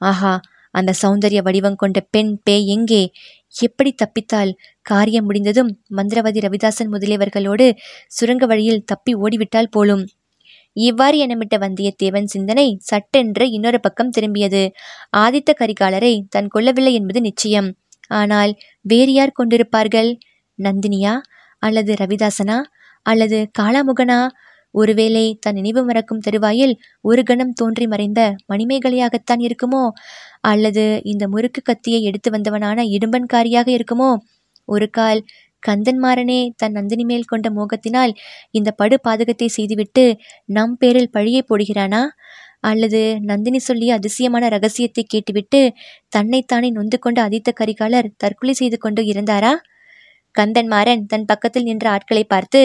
ஆஹா 0.02 0.34
அந்த 0.74 0.92
சௌந்தரிய 1.02 1.40
வடிவம் 1.42 1.76
கொண்ட 1.76 2.00
பெண் 2.10 2.32
பேய் 2.44 2.68
எங்கே? 2.68 3.02
எப்படி 3.62 3.92
தப்பித்தால் 3.94 4.52
காரியம் 4.82 5.26
முடிந்ததும் 5.26 5.72
மந்திரவாதி 5.98 6.40
ரவிதாசன் 6.40 6.92
முதலியவர்களோடு 6.94 7.68
சுரங்க 8.08 8.46
வழியில் 8.46 8.86
தப்பி 8.86 9.14
ஓடிவிட்டால் 9.16 9.72
போலும். 9.72 10.04
இவ்வாறு 10.76 11.18
எண்ணமிட்ட 11.26 11.56
வந்தியத்தேவன் 11.58 12.24
சிந்தனை 12.24 12.78
சட்டென்று 12.82 13.46
இன்னொரு 13.52 13.80
பக்கம் 13.80 14.12
திரும்பியது. 14.18 14.64
ஆதித்த 15.18 15.52
கரிகாலரை 15.60 16.14
தன் 16.30 16.50
கொல்லவில்லை 16.56 16.92
என்பது 16.92 17.22
நிச்சயம். 17.22 17.70
ஆனால் 18.12 18.54
வேறு 18.82 19.14
யார் 19.14 19.38
கொண்டிருப்பார்கள்? 19.40 20.10
நந்தினியா 20.60 21.14
அல்லது 21.64 21.94
ரவிதாசனா? 21.94 22.58
அல்லது 23.06 23.38
காளாமுகனா? 23.60 24.20
ஒருவேளை 24.74 25.38
தன் 25.40 25.54
நினைவு 25.54 25.82
மறக்கும் 25.84 26.20
தருவாயில் 26.20 26.74
ஒரு 27.02 27.24
கணம் 27.24 27.54
தோன்றி 27.54 27.88
மறைந்த 27.88 28.22
மணிமேகலையாகத்தான் 28.54 29.42
இருக்குமோ? 29.42 29.84
அல்லது 30.42 30.84
இந்த 31.04 31.28
முறுக்கு 31.28 31.62
கத்தியை 31.62 32.02
எடுத்து 32.04 32.32
வந்தவனான 32.32 32.84
இடும்பன்காரியாக 32.88 33.68
இருக்குமோ? 33.78 34.12
ஒரு 34.66 34.90
கால் 34.90 35.22
கந்தன்மாறனே 35.68 36.40
தன் 36.56 36.72
நந்தினி 36.72 37.04
மேல் 37.04 37.24
கொண்ட 37.24 37.50
மோகத்தினால் 37.50 38.14
இந்த 38.52 38.70
படு 38.72 38.98
பாதகத்தை 39.08 39.48
செய்துவிட்டு 39.48 40.06
நம் 40.50 40.76
பேரில் 40.78 41.14
பழியை 41.18 41.42
போடுகிறானா? 41.50 42.02
அல்லது 42.62 43.02
நந்தினி 43.22 43.60
சொல்லிய 43.60 43.92
அதிசயமான 43.94 44.48
ரகசியத்தை 44.48 45.04
கேட்டுவிட்டு 45.04 45.62
தன்னைத்தானே 46.08 46.70
நொந்து 46.70 46.98
கொண்ட 47.00 47.20
அதித்த 47.22 47.50
கரிகாலர் 47.60 48.12
தற்கொலை 48.18 48.54
செய்து 48.54 48.78
கொண்டு 48.78 49.04
இருந்தாரா 49.04 49.54
கந்தன்மாறன் 50.36 51.04
தன் 51.06 51.26
பக்கத்தில் 51.26 51.64
நின்ற 51.64 51.86
ஆட்களை 51.90 52.24
பார்த்து 52.24 52.62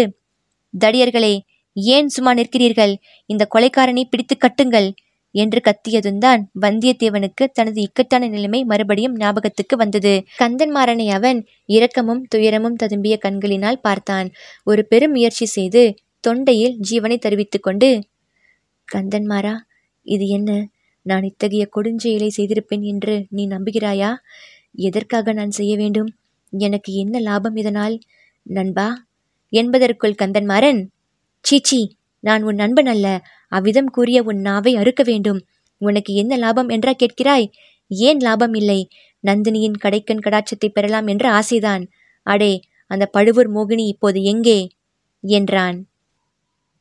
தடியர்களே 0.74 1.34
ஏன் 1.76 2.08
சும்மா 2.08 2.32
நிற்கிறீர்கள்? 2.34 2.92
இந்த 3.30 3.42
கொலைக்காரனை 3.54 4.04
பிடித்து 4.10 4.36
கட்டுங்கள். 4.36 4.88
என்று 5.36 5.58
கத்தியதும்தான் 5.60 6.42
வந்தியத்தேவனுக்கு 6.60 7.44
தனது 7.52 7.78
இக்கட்டான 7.80 8.28
நிலைமை 8.28 8.60
மறுபடியும் 8.64 9.16
ஞாபகத்துக்கு 9.16 9.76
வந்தது. 9.76 10.12
கந்தன்மாறனை 10.38 11.06
அவன் 11.10 11.40
இரக்கமும் 11.68 12.22
துயரமும் 12.28 12.78
ததும்பிய 12.82 13.16
கண்களினால் 13.18 13.80
பார்த்தான். 13.80 14.28
ஒரு 14.64 14.84
பெரும் 14.86 15.10
முயற்சி 15.10 15.46
செய்து 15.46 15.82
தொண்டையில் 16.24 16.76
ஜீவனை 16.90 17.18
தெரிவித்து 17.18 17.60
கொண்டு 17.60 17.90
கந்தன்மாரா 18.88 19.54
இது 20.06 20.26
என்ன? 20.28 20.50
நான் 21.06 21.22
இத்தகைய 21.22 21.64
கொடுஞ்செயலை 21.76 22.28
செய்திருப்பேன் 22.36 22.84
என்று 22.92 23.14
நீ 23.28 23.42
நம்புகிறாயா? 23.46 24.10
எதற்காக 24.88 25.32
நான் 25.32 25.50
செய்ய 25.50 25.72
வேண்டும்? 25.76 26.10
எனக்கு 26.52 26.90
என்ன 26.94 27.18
லாபம் 27.20 27.56
இதனால்? 27.56 27.96
நண்பா? 28.46 28.88
என்பதற்குள் 29.52 30.20
கந்தன்மாறன் 30.22 30.80
சீச்சி 31.44 31.80
நான் 32.24 32.42
உன் 32.42 32.54
நண்பன் 32.54 32.86
அல்ல. 32.86 33.06
அவ்விதம் 33.52 33.90
கூறிய 33.90 34.22
உன் 34.22 34.40
நாவை 34.40 34.76
அறுக்க 34.76 35.02
வேண்டும். 35.02 35.40
உனக்கு 35.80 36.14
என்ன 36.14 36.36
லாபம் 36.36 36.68
என்றா 36.68 36.92
கேட்கிறாய்? 36.94 37.46
ஏன் 37.90 38.20
லாபம் 38.20 38.54
இல்லை? 38.54 38.80
நந்தினியின் 39.24 39.80
கடைக்கண் 39.84 40.24
கடாட்சத்தை 40.24 40.68
பெறலாம் 40.68 41.06
என்ற 41.06 41.26
ஆசைதான். 41.32 41.84
அடே 42.26 42.52
அந்த 42.90 43.06
பழுவூர் 43.06 43.50
மோகினி 43.54 43.84
இப்போது 43.86 44.22
எங்கே? 44.22 44.58
என்றான். 45.24 45.78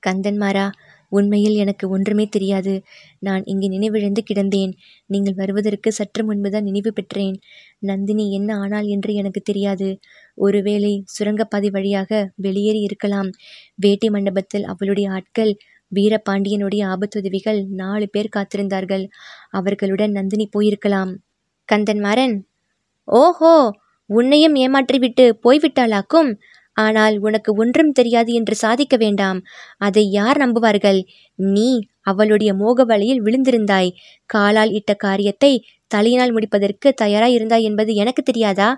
கந்தன்மாரா 0.03 0.65
உண்மையில் 1.11 1.55
எனக்கு 1.55 1.85
ஒன்றுமே 1.89 2.25
தெரியாது. 2.27 2.73
நான் 3.19 3.43
இங்கு 3.43 3.67
நினைவிழந்து 3.69 4.21
கிடந்தேன். 4.25 4.71
நீங்கள் 5.05 5.33
வருவதற்கு 5.33 5.91
சற்று 5.91 6.23
முன்புதான் 6.23 6.63
நினைவு 6.63 6.91
பெற்றேன். 6.93 7.35
நந்தினி 7.79 8.25
என்ன 8.31 8.57
ஆனாள் 8.57 8.85
என்று 8.85 9.13
எனக்கு 9.13 9.41
தெரியாது. 9.41 9.89
ஒருவேளை 10.37 11.03
சுரங்கப்பாதை 11.05 11.69
வழியாக 11.69 12.31
வெளியேறி 12.35 12.79
இருக்கலாம். 12.79 13.29
வேட்டி 13.75 14.09
மண்டபத்தில் 14.09 14.65
அவளுடைய 14.65 15.11
ஆட்கள் 15.11 15.53
வீரபாண்டியனுடைய 15.91 16.83
ஆபத்துதவிகள் 16.93 17.59
நாலு 17.73 18.07
பேர் 18.09 18.33
காத்திருந்தார்கள். 18.35 19.05
அவர்களுடன் 19.51 20.11
நந்தினி 20.11 20.47
போயிருக்கலாம். 20.57 21.11
கந்தன்மாறன் 21.69 22.35
ஓஹோ 23.07 23.55
உன்னையும் 24.09 24.55
ஏமாற்றிவிட்டு 24.55 25.25
போய்விட்டாளாக்கும்? 25.43 26.29
ஆனால் 26.77 27.15
உனக்கு 27.17 27.51
ஒன்றும் 27.55 27.91
தெரியாது 27.91 28.31
என்று 28.33 28.55
சாதிக்க 28.55 28.95
வேண்டாம். 28.97 29.39
அதை 29.77 30.03
யார் 30.11 30.37
நம்புவார்கள்? 30.37 30.99
நீ 31.39 31.69
அவளுடைய 32.01 32.51
மோக 32.53 32.83
வலையில் 32.83 33.21
விழுந்திருந்தாய். 33.21 33.89
காலால் 34.29 34.71
இட்ட 34.71 34.93
காரியத்தை 34.95 35.51
தலையினால் 35.91 36.31
முடிப்பதற்கு 36.31 36.87
தயாராய் 36.93 37.35
இருந்தாய் 37.37 37.67
என்பது 37.69 37.91
எனக்கு 37.95 38.21
தெரியாதா? 38.23 38.69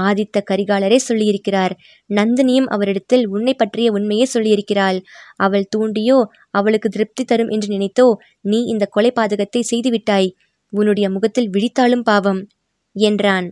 ஆதித்த 0.00 0.42
கரிகாலரே 0.50 0.98
சொல்லியிருக்கிறார். 1.08 1.74
நந்தினியும் 2.10 2.68
அவரிடத்தில் 2.68 3.24
உன்னை 3.26 3.54
பற்றிய 3.54 3.92
உண்மையே 3.92 4.26
சொல்லியிருக்கிறாள். 4.34 4.98
அவள் 5.36 5.70
தூண்டியோ 5.76 6.18
அவளுக்கு 6.50 6.88
திருப்தி 6.88 7.24
தரும் 7.24 7.48
என்று 7.48 7.70
நினைத்தோ 7.76 8.08
நீ 8.40 8.60
இந்த 8.64 8.86
கொலை 8.86 9.12
பாதகத்தை 9.14 9.62
செய்துவிட்டாய். 9.70 10.30
உன்னுடைய 10.72 11.06
முகத்தில் 11.10 11.50
விழித்தாலும் 11.50 12.02
பாவம் 12.02 12.42
என்றான். 12.96 13.48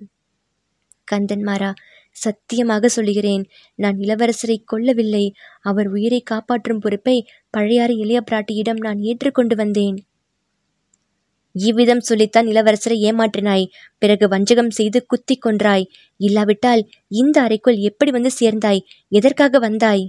கந்தன்மாரா 1.13 1.71
சத்தியமாக 2.17 2.89
சொல்லுகிறேன். 2.89 3.43
நான் 3.79 3.97
இளவரசரை 3.97 4.57
கொல்லவில்லை. 4.73 5.25
அவர் 5.61 5.89
உயிரை 5.89 6.21
காப்பாற்றும் 6.23 6.81
பொறுப்பை 6.81 7.17
பழையாறு 7.57 7.95
இளைய 7.97 8.21
பிராட்டியிடம் 8.31 8.81
நான் 8.81 9.01
ஏற்றுக்கொண்டு 9.01 9.57
வந்தேன். 9.57 9.99
இவ்விதம் 11.55 12.01
சொல்லித்தான் 12.01 12.47
இளவரசரை 12.47 12.97
ஏமாற்றினாய். 13.03 13.67
பிறகு 13.99 14.29
வஞ்சகம் 14.29 14.71
செய்து 14.71 15.07
குத்தி 15.07 15.39
கொன்றாய். 15.39 15.87
இல்லாவிட்டால் 16.17 16.89
இந்த 17.09 17.43
அறைக்குள் 17.43 17.77
எப்படி 17.77 18.11
வந்து 18.11 18.31
சேர்ந்தாய்? 18.31 18.83
எதற்காக 19.09 19.59
வந்தாய்? 19.59 20.09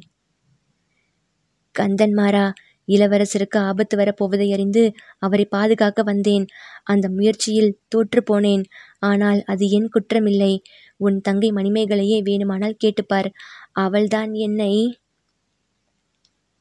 கந்தன்மாரா 1.79 2.51
இளவரசருக்கு 2.88 3.57
ஆபத்து 3.57 3.98
வரப்போவதை 3.98 4.53
அறிந்து 4.53 4.93
அவரை 5.17 5.45
பாதுகாக்க 5.45 6.03
வந்தேன். 6.03 6.45
அந்த 6.83 7.10
முயற்சியில் 7.10 7.77
தோற்று 7.88 8.21
போனேன். 8.31 8.63
ஆனால் 9.00 9.43
அது 9.45 9.69
என் 9.69 9.89
குற்றமில்லை. 9.93 10.53
உன் 10.98 11.21
தங்கை 11.21 11.51
மணிமேகலையே 11.51 12.17
வேணுமானால் 12.24 12.79
கேட்டுப்பார். 12.83 13.29
அவள்தான் 13.71 14.33
என்னை 14.33 14.74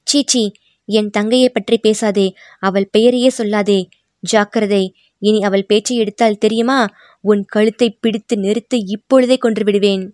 சீச்சி 0.06 0.52
என் 0.84 1.10
தங்கையை 1.10 1.49
பற்றி 1.49 1.78
பேசாதே. 1.78 2.34
அவள் 2.58 2.88
பெயரையே 2.90 3.30
சொல்லாதே. 3.38 3.80
ஜாக்கிரதை 4.23 4.85
இனி 5.23 5.41
அவள் 5.43 5.67
பேச்சை 5.67 5.97
எடுத்தால் 5.97 6.39
தெரியுமா? 6.39 6.79
உன் 7.25 7.43
கழுத்தை 7.45 7.89
பிடித்து 8.00 8.35
நிறுத்து 8.37 8.77
இப்பொழுதே 8.87 9.37
கொன்று 9.37 9.65
விடுவேன். 9.65 10.05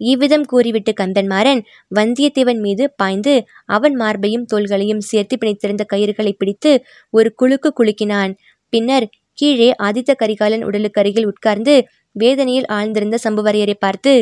இவ்விதம் 0.00 0.46
கூறிவிட்டு 0.46 0.92
கந்தன்மாறன் 0.92 1.60
வந்தியத்தேவன் 1.94 2.60
மீது 2.60 2.84
பாய்ந்து 2.96 3.34
அவன் 3.66 3.94
மார்பையும் 3.96 4.48
தோள்களையும் 4.52 5.04
சேர்த்து 5.10 5.34
பிணைத்திருந்த 5.36 5.84
கயிறுகளை 5.92 6.32
பிடித்து 6.36 6.72
ஒரு 7.10 7.28
குலுக்கு 7.34 7.70
குலுக்கினான். 7.72 8.32
பின்னர் 8.72 9.06
கீழே 9.38 9.70
ஆதித்த 9.82 10.10
கரிகாலன் 10.14 10.64
உடலுக்கு 10.64 11.00
அருகில் 11.00 11.26
உட்கார்ந்து 11.26 11.74
வேதனையில் 12.16 12.68
ஆழ்ந்திருந்த 12.72 13.16
சம்புவரையரை 13.24 13.76
பார்த்து 13.78 14.12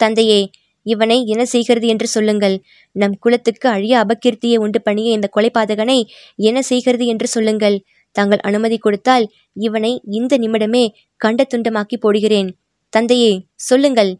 தந்தையே 0.00 0.40
இவனை 0.86 1.16
என்ன 1.24 1.42
செய்கிறது 1.44 1.86
என்று 1.86 2.06
சொல்லுங்கள். 2.06 2.54
நம் 2.96 3.16
குலத்துக்கு 3.18 3.66
அழிய 3.68 3.94
அபகீர்த்தியை 4.04 4.56
உண்டு 4.56 4.80
பண்ணிய 4.82 5.10
இந்த 5.12 5.28
கொலைபாதகனை 5.36 5.98
என்ன 6.36 6.58
செய்கிறது 6.62 7.06
என்று 7.06 7.26
சொல்லுங்கள். 7.26 7.76
தாங்கள் 8.12 8.38
அனுமதி 8.38 8.78
கொடுத்தால் 8.78 9.24
இவனை 9.56 9.92
இந்த 10.10 10.38
நிமிடமே 10.38 10.84
கண்ட 11.16 11.46
துண்டமாக்கி 11.54 11.96
போடுகிறேன். 12.00 12.50
தந்தையே 12.92 13.32
சொல்லுங்கள் 13.54 14.12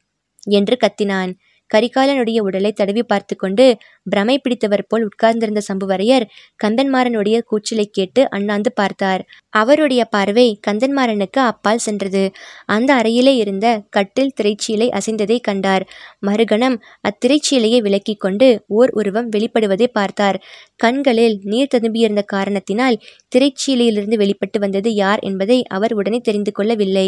என்று 0.50 0.76
கத்தினான். 0.76 1.32
கரிகாலனுடைய 1.70 2.38
உடலை 2.40 2.70
தடவி 2.72 3.02
பார்த்து 3.02 3.34
கொண்டு 3.36 3.66
பிரமை 4.06 4.36
பிடித்தவர் 4.38 4.84
போல் 4.88 5.04
உட்கார்ந்திருந்த 5.04 5.60
சம்புவரையர் 5.68 6.26
கந்தன்மாறனுடைய 6.64 7.36
கூச்சலை 7.44 7.86
கேட்டு 7.90 8.22
அண்ணாந்து 8.28 8.70
பார்த்தார். 8.72 9.22
அவருடைய 9.54 10.02
பார்வை 10.04 10.46
கந்தன்மாறனுக்கு 10.66 11.40
அப்பால் 11.42 11.78
சென்றது. 11.78 12.22
அந்த 12.66 12.90
அறையிலே 12.94 13.34
இருந்த 13.34 13.66
கட்டில் 13.90 14.32
திரைச்சீலை 14.40 14.88
அசைந்ததை 14.90 15.38
கண்டார். 15.40 15.84
மறுகணம் 16.26 16.76
அத்திரைச்சீலையை 17.08 17.80
விலக்கிக் 17.82 18.20
கொண்டு 18.20 18.48
ஓர் 18.78 18.92
உருவம் 18.92 19.28
வெளிப்படுவதை 19.28 19.88
பார்த்தார். 19.92 20.38
கண்களில் 20.76 21.36
நீர் 21.44 21.72
ததும்பியிருந்த 21.74 22.22
காரணத்தினால் 22.26 23.00
திரைச்சீலையிலிருந்து 23.36 24.16
வெளிப்பட்டு 24.16 24.58
வந்தது 24.58 24.90
யார் 24.94 25.20
என்பதை 25.20 25.58
அவர் 25.68 25.92
உடனே 25.92 26.20
தெரிந்து 26.20 26.52
கொள்ளவில்லை. 26.52 27.06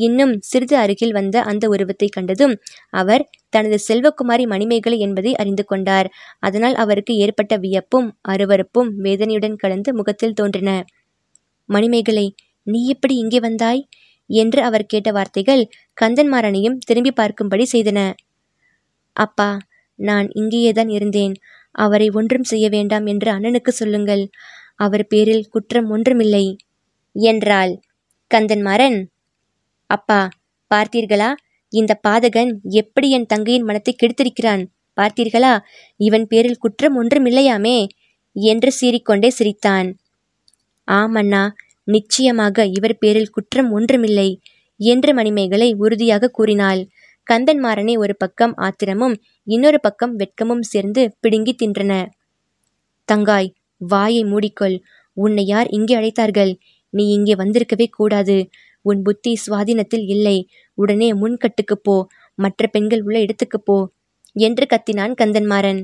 இன்னும் 0.00 0.34
சிறிது 0.42 0.76
அருகில் 0.76 1.12
வந்த 1.12 1.36
அந்த 1.42 1.64
உருவத்தை 1.68 2.08
கண்டதும் 2.08 2.54
அவர் 2.94 3.24
தனது 3.50 3.76
செல்வகுமாரி 3.88 4.44
மணிமேகலை 4.46 4.98
என்பதை 4.98 5.32
அறிந்து 5.36 5.64
கொண்டார். 5.64 6.08
அதனால் 6.44 6.76
அவருக்கு 6.76 7.12
ஏற்பட்ட 7.16 7.54
வியப்பும் 7.56 8.08
அருவருப்பும் 8.28 8.90
வேதனையுடன் 8.98 9.56
கலந்து 9.56 9.90
முகத்தில் 9.94 10.34
தோன்றின. 10.34 10.70
மணிமேகலை 11.68 12.26
நீ 12.66 12.80
எப்படி 12.86 13.14
இங்கே 13.16 13.40
வந்தாய்? 13.40 13.82
என்று 14.30 14.60
அவர் 14.62 14.86
கேட்ட 14.86 15.08
வார்த்தைகள் 15.12 15.62
கந்தன்மாறனையும் 15.96 16.78
திரும்பி 16.86 17.12
பார்க்கும்படி 17.16 17.64
செய்தன. 17.72 18.00
அப்பா 19.16 19.50
நான் 19.98 20.28
இங்கேயேதான் 20.32 20.90
இருந்தேன். 20.90 21.34
அவரை 21.74 22.08
ஒன்றும் 22.10 22.48
செய்ய 22.52 22.66
வேண்டாம் 22.68 23.06
என்று 23.06 23.28
அண்ணனுக்கு 23.30 23.72
சொல்லுங்கள். 23.72 24.24
அவர் 24.76 25.04
பேரில் 25.06 25.48
குற்றம் 25.50 25.88
ஒன்றுமில்லை. 25.90 26.46
என்றாள் 27.16 27.72
கந்தன்மாறன் 28.30 28.98
அப்பா 29.90 30.20
பார்த்தீர்களா? 30.70 31.30
இந்த 31.72 31.92
பாதகன் 32.06 32.50
எப்படி 32.74 33.08
என் 33.10 33.30
தங்கையின் 33.32 33.66
மனத்தை 33.68 33.92
கெடுத்திருக்கிறான்? 33.94 34.62
பார்த்தீர்களா? 35.00 35.58
இவன் 35.96 36.26
பேரில் 36.26 36.56
குற்றம் 36.56 37.02
ஒன்றுமில்லையாமே? 37.02 37.86
என்று 38.32 38.72
சீறிக்கொண்டே 38.80 39.28
சிரித்தான். 39.28 39.96
ஆமண்ணா 40.88 41.50
நிச்சயமாக 41.84 42.66
இவர் 42.66 42.98
பேரில் 42.98 43.30
குற்றம் 43.30 43.72
ஒன்றுமில்லை 43.72 44.40
என்று 44.76 45.14
மணிமேகலை 45.14 45.74
உறுதியாக 45.74 46.28
கூறினாள். 46.28 46.88
கந்தன்மாறனை 47.30 47.98
ஒரு 47.98 48.16
பக்கம் 48.16 48.54
ஆத்திரமும் 48.56 49.16
இன்னொரு 49.44 49.80
பக்கம் 49.80 50.18
வெட்கமும் 50.18 50.60
சேர்ந்து 50.60 51.16
பிடுங்கி 51.20 51.54
தின்றன. 51.54 52.06
தங்காய் 53.12 53.54
வாயை 53.78 54.22
மூடிக்கொள். 54.24 54.80
உன்னை 55.12 55.44
யார் 55.46 55.68
இங்கே 55.68 55.96
அழைத்தார்கள்? 55.96 56.54
நீ 56.90 57.08
இங்கே 57.08 57.34
வந்திருக்கவே 57.34 57.86
கூடாது. 57.90 58.48
உன் 58.82 59.02
புத்தி 59.02 59.38
சுவாதீனத்தில் 59.46 60.04
இல்லை. 60.06 60.48
உடனே 60.74 61.12
முன்கட்டுக்கு 61.12 61.76
போ. 61.82 62.06
மற்ற 62.34 62.66
பெண்கள் 62.66 63.02
உள்ள 63.02 63.20
இடத்துக்கு 63.20 63.60
போ. 63.60 63.90
என்று 64.36 64.66
கத்தினான் 64.66 65.14
கந்தன்மாறன். 65.20 65.80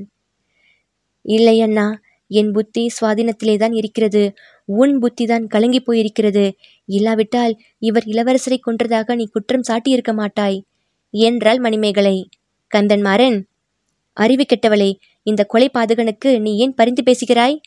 இல்லை 1.25 1.61
அண்ணா 1.61 1.99
என் 2.31 2.51
புத்தி 2.51 2.83
சுவாதீனத்திலேதான் 3.01 3.75
இருக்கிறது. 3.75 4.33
உன் 4.65 4.93
புத்திதான் 4.99 5.45
கலங்கி 5.47 5.81
போயிருக்கிறது. 5.81 6.45
இல்லாவிட்டால் 6.85 7.53
இவர் 7.79 8.03
இளவரசரை 8.03 8.57
கொன்றதாக 8.59 9.15
நீ 9.15 9.25
குற்றம் 9.25 9.67
சாட்டியிருக்க 9.67 10.13
மாட்டாய் 10.13 10.59
என்றாள் 11.13 11.59
மணிமேகலை. 11.59 12.29
கந்தன்மாறன் 12.71 13.37
அறிவு 14.17 14.45
கெட்டவளே 14.45 14.91
இந்த 15.23 15.43
கொலை 15.43 15.69
பாதகனுக்கு 15.73 16.39
நீ 16.39 16.57
ஏன் 16.57 16.73
பரிந்து 16.73 17.03
பேசுகிறாய்? 17.03 17.61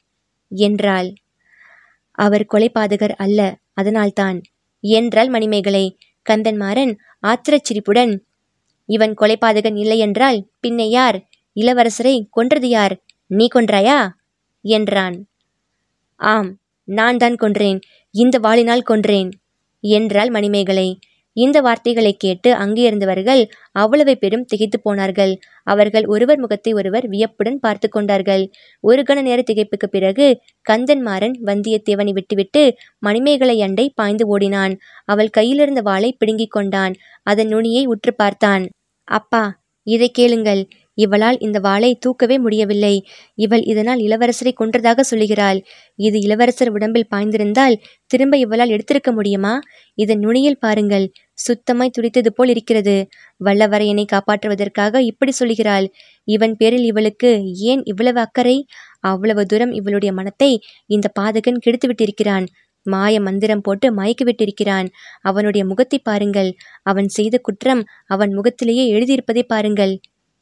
என்றாள். 0.48 1.12
அவர் 2.18 2.44
கொலை 2.44 2.70
பாதகர் 2.74 3.14
அல்ல 3.16 3.40
அதனால்தான் 3.72 4.40
என்றாள் 4.80 5.28
மணிமேகலை. 5.28 5.84
கந்தன்மாறன் 6.30 6.92
ஆத்திரச்சிரிப்புடன் 7.22 8.12
இவன் 8.86 9.14
கொலைபாதகன் 9.20 9.76
இல்லையென்றால் 9.76 10.50
பின்னே 10.61 10.88
யார்? 10.88 11.28
இளவரசரை 11.56 12.26
கொன்றது 12.30 12.68
யார்? 12.68 12.94
நீ 13.26 13.48
கொன்றாயா? 13.54 14.09
என்றான். 14.64 15.16
ஆம் 16.20 16.59
நான் 16.88 17.16
தான் 17.16 17.35
கொன்றேன். 17.35 17.80
இந்த 18.11 18.38
வாளினால் 18.38 18.87
கொன்றேன் 18.88 19.30
என்றாள் 19.80 20.30
மணிமேகலை. 20.30 20.98
இந்த 21.37 21.59
வார்த்தைகளை 21.61 22.12
கேட்டு 22.16 22.51
அங்கே 22.55 22.83
இருந்தவர்கள் 22.88 23.42
அவ்வளவு 23.73 24.12
பெரும் 24.18 24.44
திகைத்து 24.44 24.79
போனார்கள். 24.81 25.33
அவர்கள் 25.66 26.07
ஒருவர் 26.07 26.38
முகத்தை 26.38 26.73
ஒருவர் 26.73 27.07
வியப்புடன் 27.09 27.59
பார்த்து 27.59 27.88
கொண்டார்கள். 27.88 28.44
ஒரு 28.85 29.03
கண 29.03 29.23
நேர 29.23 29.42
திகைப்புக்கு 29.51 29.88
பிறகு 29.90 30.27
கந்தன்மாறன் 30.66 31.37
வந்தியத்தேவனை 31.47 32.12
விட்டுவிட்டு 32.12 32.62
மணிமேகலை 32.99 33.57
அண்டை 33.62 33.87
பாய்ந்து 33.94 34.27
ஓடினான். 34.27 34.75
அவள் 35.05 35.35
கையிலிருந்த 35.38 35.83
வாளை 35.83 36.12
பிடுங்கிக் 36.18 36.55
கொண்டான். 36.57 36.94
அதன் 37.23 37.49
நுனியை 37.49 37.85
உற்று 37.87 38.14
பார்த்தான். 38.14 38.64
அப்பா 39.09 39.44
இதை 39.87 40.09
கேளுங்கள். 40.11 40.62
இவளால் 40.98 41.38
இந்த 41.38 41.59
வாளை 41.59 41.90
தூக்கவே 42.00 42.38
முடியவில்லை. 42.38 42.94
இவள் 43.35 43.62
இதனால் 43.62 43.98
இளவரசரை 43.98 44.52
கொன்றதாக 44.61 45.00
சொல்லுகிறாள். 45.00 45.59
இது 45.98 46.18
இளவரசர் 46.20 46.70
உடம்பில் 46.70 47.11
பாய்ந்திருந்தால் 47.14 47.76
திரும்ப 48.07 48.37
இவளால் 48.37 48.68
எடுத்திருக்க 48.68 49.12
முடியுமா? 49.12 49.54
இதன் 49.98 50.18
நுனியில் 50.18 50.59
பாருங்கள். 50.59 51.07
சுத்தமாய் 51.46 51.90
துடித்தது 51.90 52.33
போல் 52.33 52.48
இருக்கிறது. 52.48 52.96
வல்லவரையனை 53.44 54.04
காப்பாற்றுவதற்காக 54.12 55.00
இப்படி 55.02 55.33
சொல்கிறாள் 55.38 55.87
இவன் 56.28 56.57
பேரில் 56.57 56.85
இவளுக்கு 56.85 57.30
ஏன் 57.70 57.83
இவ்வளவு 57.85 58.20
அக்கறை? 58.20 58.57
அவ்வளவு 59.00 59.42
தூரம் 59.46 59.72
இவளுடைய 59.72 60.12
மனத்தை 60.12 60.50
இந்த 60.87 61.07
பாதகன் 61.20 61.62
கெடுத்து 61.64 61.88
விட்டிருக்கிறான். 61.88 62.46
மாய 62.87 63.20
மந்திரம் 63.20 63.61
போட்டு 63.61 63.87
மயக்கி 63.94 64.24
விட்டிருக்கிறான். 64.24 64.88
அவனுடைய 65.20 65.62
முகத்தை 65.64 65.98
பாருங்கள். 65.98 66.50
அவன் 66.83 67.09
செய்த 67.09 67.38
குற்றம் 67.38 67.83
அவன் 68.07 68.33
முகத்திலேயே 68.33 68.85
எழுதியிருப்பதை 68.94 69.42
பாருங்கள். 69.46 69.94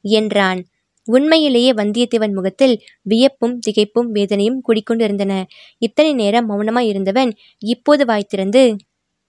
என்றான். 0.03 0.61
உண்மையிலேயே 1.09 1.73
வந்தியத்தேவன் 1.73 2.33
முகத்தில் 2.33 2.75
வியப்பும் 3.03 3.59
திகைப்பும் 3.67 4.11
வேதனையும் 4.12 4.62
குடிக்கொண்டிருந்தன. 4.69 5.45
இத்தனை 5.79 6.12
நேரம் 6.15 6.49
மௌனமாய் 6.51 6.88
இருந்தவன் 6.88 7.33
இப்போது 7.59 8.05
வாய்த்திருந்து 8.05 8.62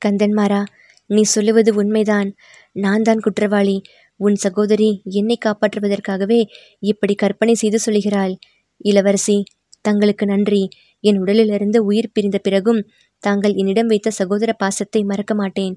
கந்தன்மாரா 0.05 0.61
நீ 1.09 1.21
சொல்லுவது 1.21 1.73
உண்மைதான். 1.73 2.29
நான் 2.71 3.01
தான் 3.01 3.19
குற்றவாளி. 3.19 3.81
உன் 4.19 4.35
சகோதரி 4.35 5.01
என்னை 5.09 5.37
காப்பாற்றுவதற்காகவே 5.45 6.39
இப்படி 6.79 7.15
கற்பனை 7.15 7.53
செய்து 7.53 7.79
சொல்கிறாள். 7.85 8.33
இளவரசி 8.77 9.43
தங்களுக்கு 9.81 10.25
நன்றி. 10.25 10.67
என் 10.99 11.19
உடலிலிருந்து 11.19 11.85
உயிர் 11.85 12.13
பிரிந்த 12.13 12.37
பிறகும் 12.37 12.81
தாங்கள் 13.19 13.53
என்னிடம் 13.53 13.85
வைத்த 13.85 14.09
சகோதர 14.11 14.53
பாசத்தை 14.53 15.03
மறக்க 15.03 15.33
மாட்டேன். 15.35 15.75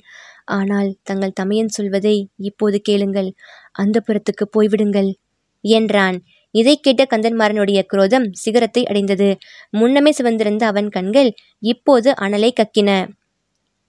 ஆனால் 0.48 0.90
தங்கள் 1.02 1.36
தமையன் 1.40 1.68
சொல்வதை 1.68 2.16
இப்போது 2.36 2.80
கேளுங்கள். 2.80 3.30
அந்த 3.72 4.02
புறத்துக்கு 4.06 4.44
போய்விடுங்கள் 4.56 5.10
என்றான். 5.64 6.16
இதை 6.50 6.74
கேட்ட 6.80 7.02
கந்தன்மாரனுடைய 7.04 7.82
குரோதம் 7.86 8.26
சிகரத்தை 8.32 8.86
அடைந்தது. 8.86 9.28
முன்னமே 9.70 10.12
சிவந்திருந்த 10.18 10.62
அவன் 10.62 10.88
கண்கள் 10.88 11.30
இப்போது 11.58 12.10
அனலை 12.20 12.50
கக்கின. 12.52 12.90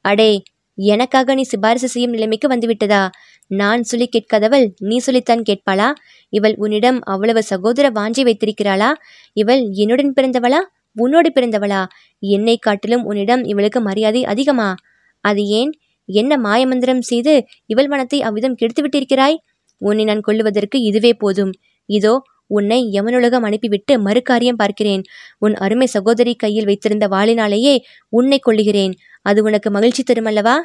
அடே 0.01 0.31
எனக்காக 0.77 1.33
நீ 1.33 1.41
சிபாரிசு 1.41 1.87
செய்யும் 1.87 2.11
நிலைமைக்கு 2.11 2.47
வந்துவிட்டதா? 2.47 3.09
நான் 3.51 3.83
சொல்லி 3.83 4.09
கேட்காதவள் 4.11 4.65
நீ 4.79 4.97
சொல்லித்தான் 4.97 5.43
கேட்பாளா? 5.49 5.93
இவள் 6.29 6.55
உன்னிடம் 6.57 6.99
அவ்வளவு 7.03 7.43
சகோதர 7.43 7.89
வாஞ்சி 7.89 8.23
வைத்திருக்கிறாளா? 8.23 8.89
இவள் 9.33 9.63
என்னுடன் 9.73 10.13
பிறந்தவளா? 10.13 10.59
உன்னோடு 10.95 11.31
பிறந்தவளா? 11.35 11.85
என்னை 12.19 12.57
காட்டிலும் 12.57 13.03
உன்னிடம் 13.03 13.43
இவளுக்கு 13.43 13.81
மரியாதை 13.81 14.25
அதிகமா? 14.25 14.75
அது 15.21 15.43
ஏன்? 15.45 15.71
என்ன 16.09 16.33
மாயமந்திரம் 16.37 17.03
செய்து 17.09 17.33
இவள் 17.65 17.87
மனத்தை 17.87 18.19
அவ்விதம் 18.21 18.55
கெடுத்து 18.55 18.83
விட்டிருக்கிறாய் 18.83 19.37
உன்னை 19.81 20.03
நான் 20.05 20.21
கொள்ளுவதற்கு 20.21 20.77
இதுவே 20.81 21.11
போதும். 21.13 21.51
இதோ 21.89 22.13
உன்னை 22.51 22.79
யமனுலகம் 22.93 23.45
அனுப்பிவிட்டு 23.47 23.93
மறுகாரியம் 23.99 24.59
பார்க்கிறேன். 24.61 25.03
உன் 25.37 25.55
அருமை 25.55 25.87
சகோதரி 25.87 26.33
கையில் 26.35 26.65
வைத்திருந்த 26.65 27.05
வாளினாலேயே 27.07 27.75
உன்னை 28.13 28.39
கொள்ளுகிறேன் 28.39 28.93
அது 29.25 29.39
உனக்கு 29.43 29.69
மகிழ்ச்சி 29.71 30.03
தருமல்லவா? 30.03 30.55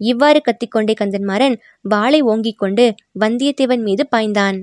இவ்வாறு 0.00 0.40
கத்திக்கொண்டே 0.40 0.94
கந்தன்மாறன் 0.98 1.56
வாளை 1.84 2.20
ஓங்கிக் 2.24 2.60
கொண்டு 2.62 2.84
வந்தியத்தேவன் 3.20 3.82
மீது 3.82 4.04
பாய்ந்தான். 4.12 4.58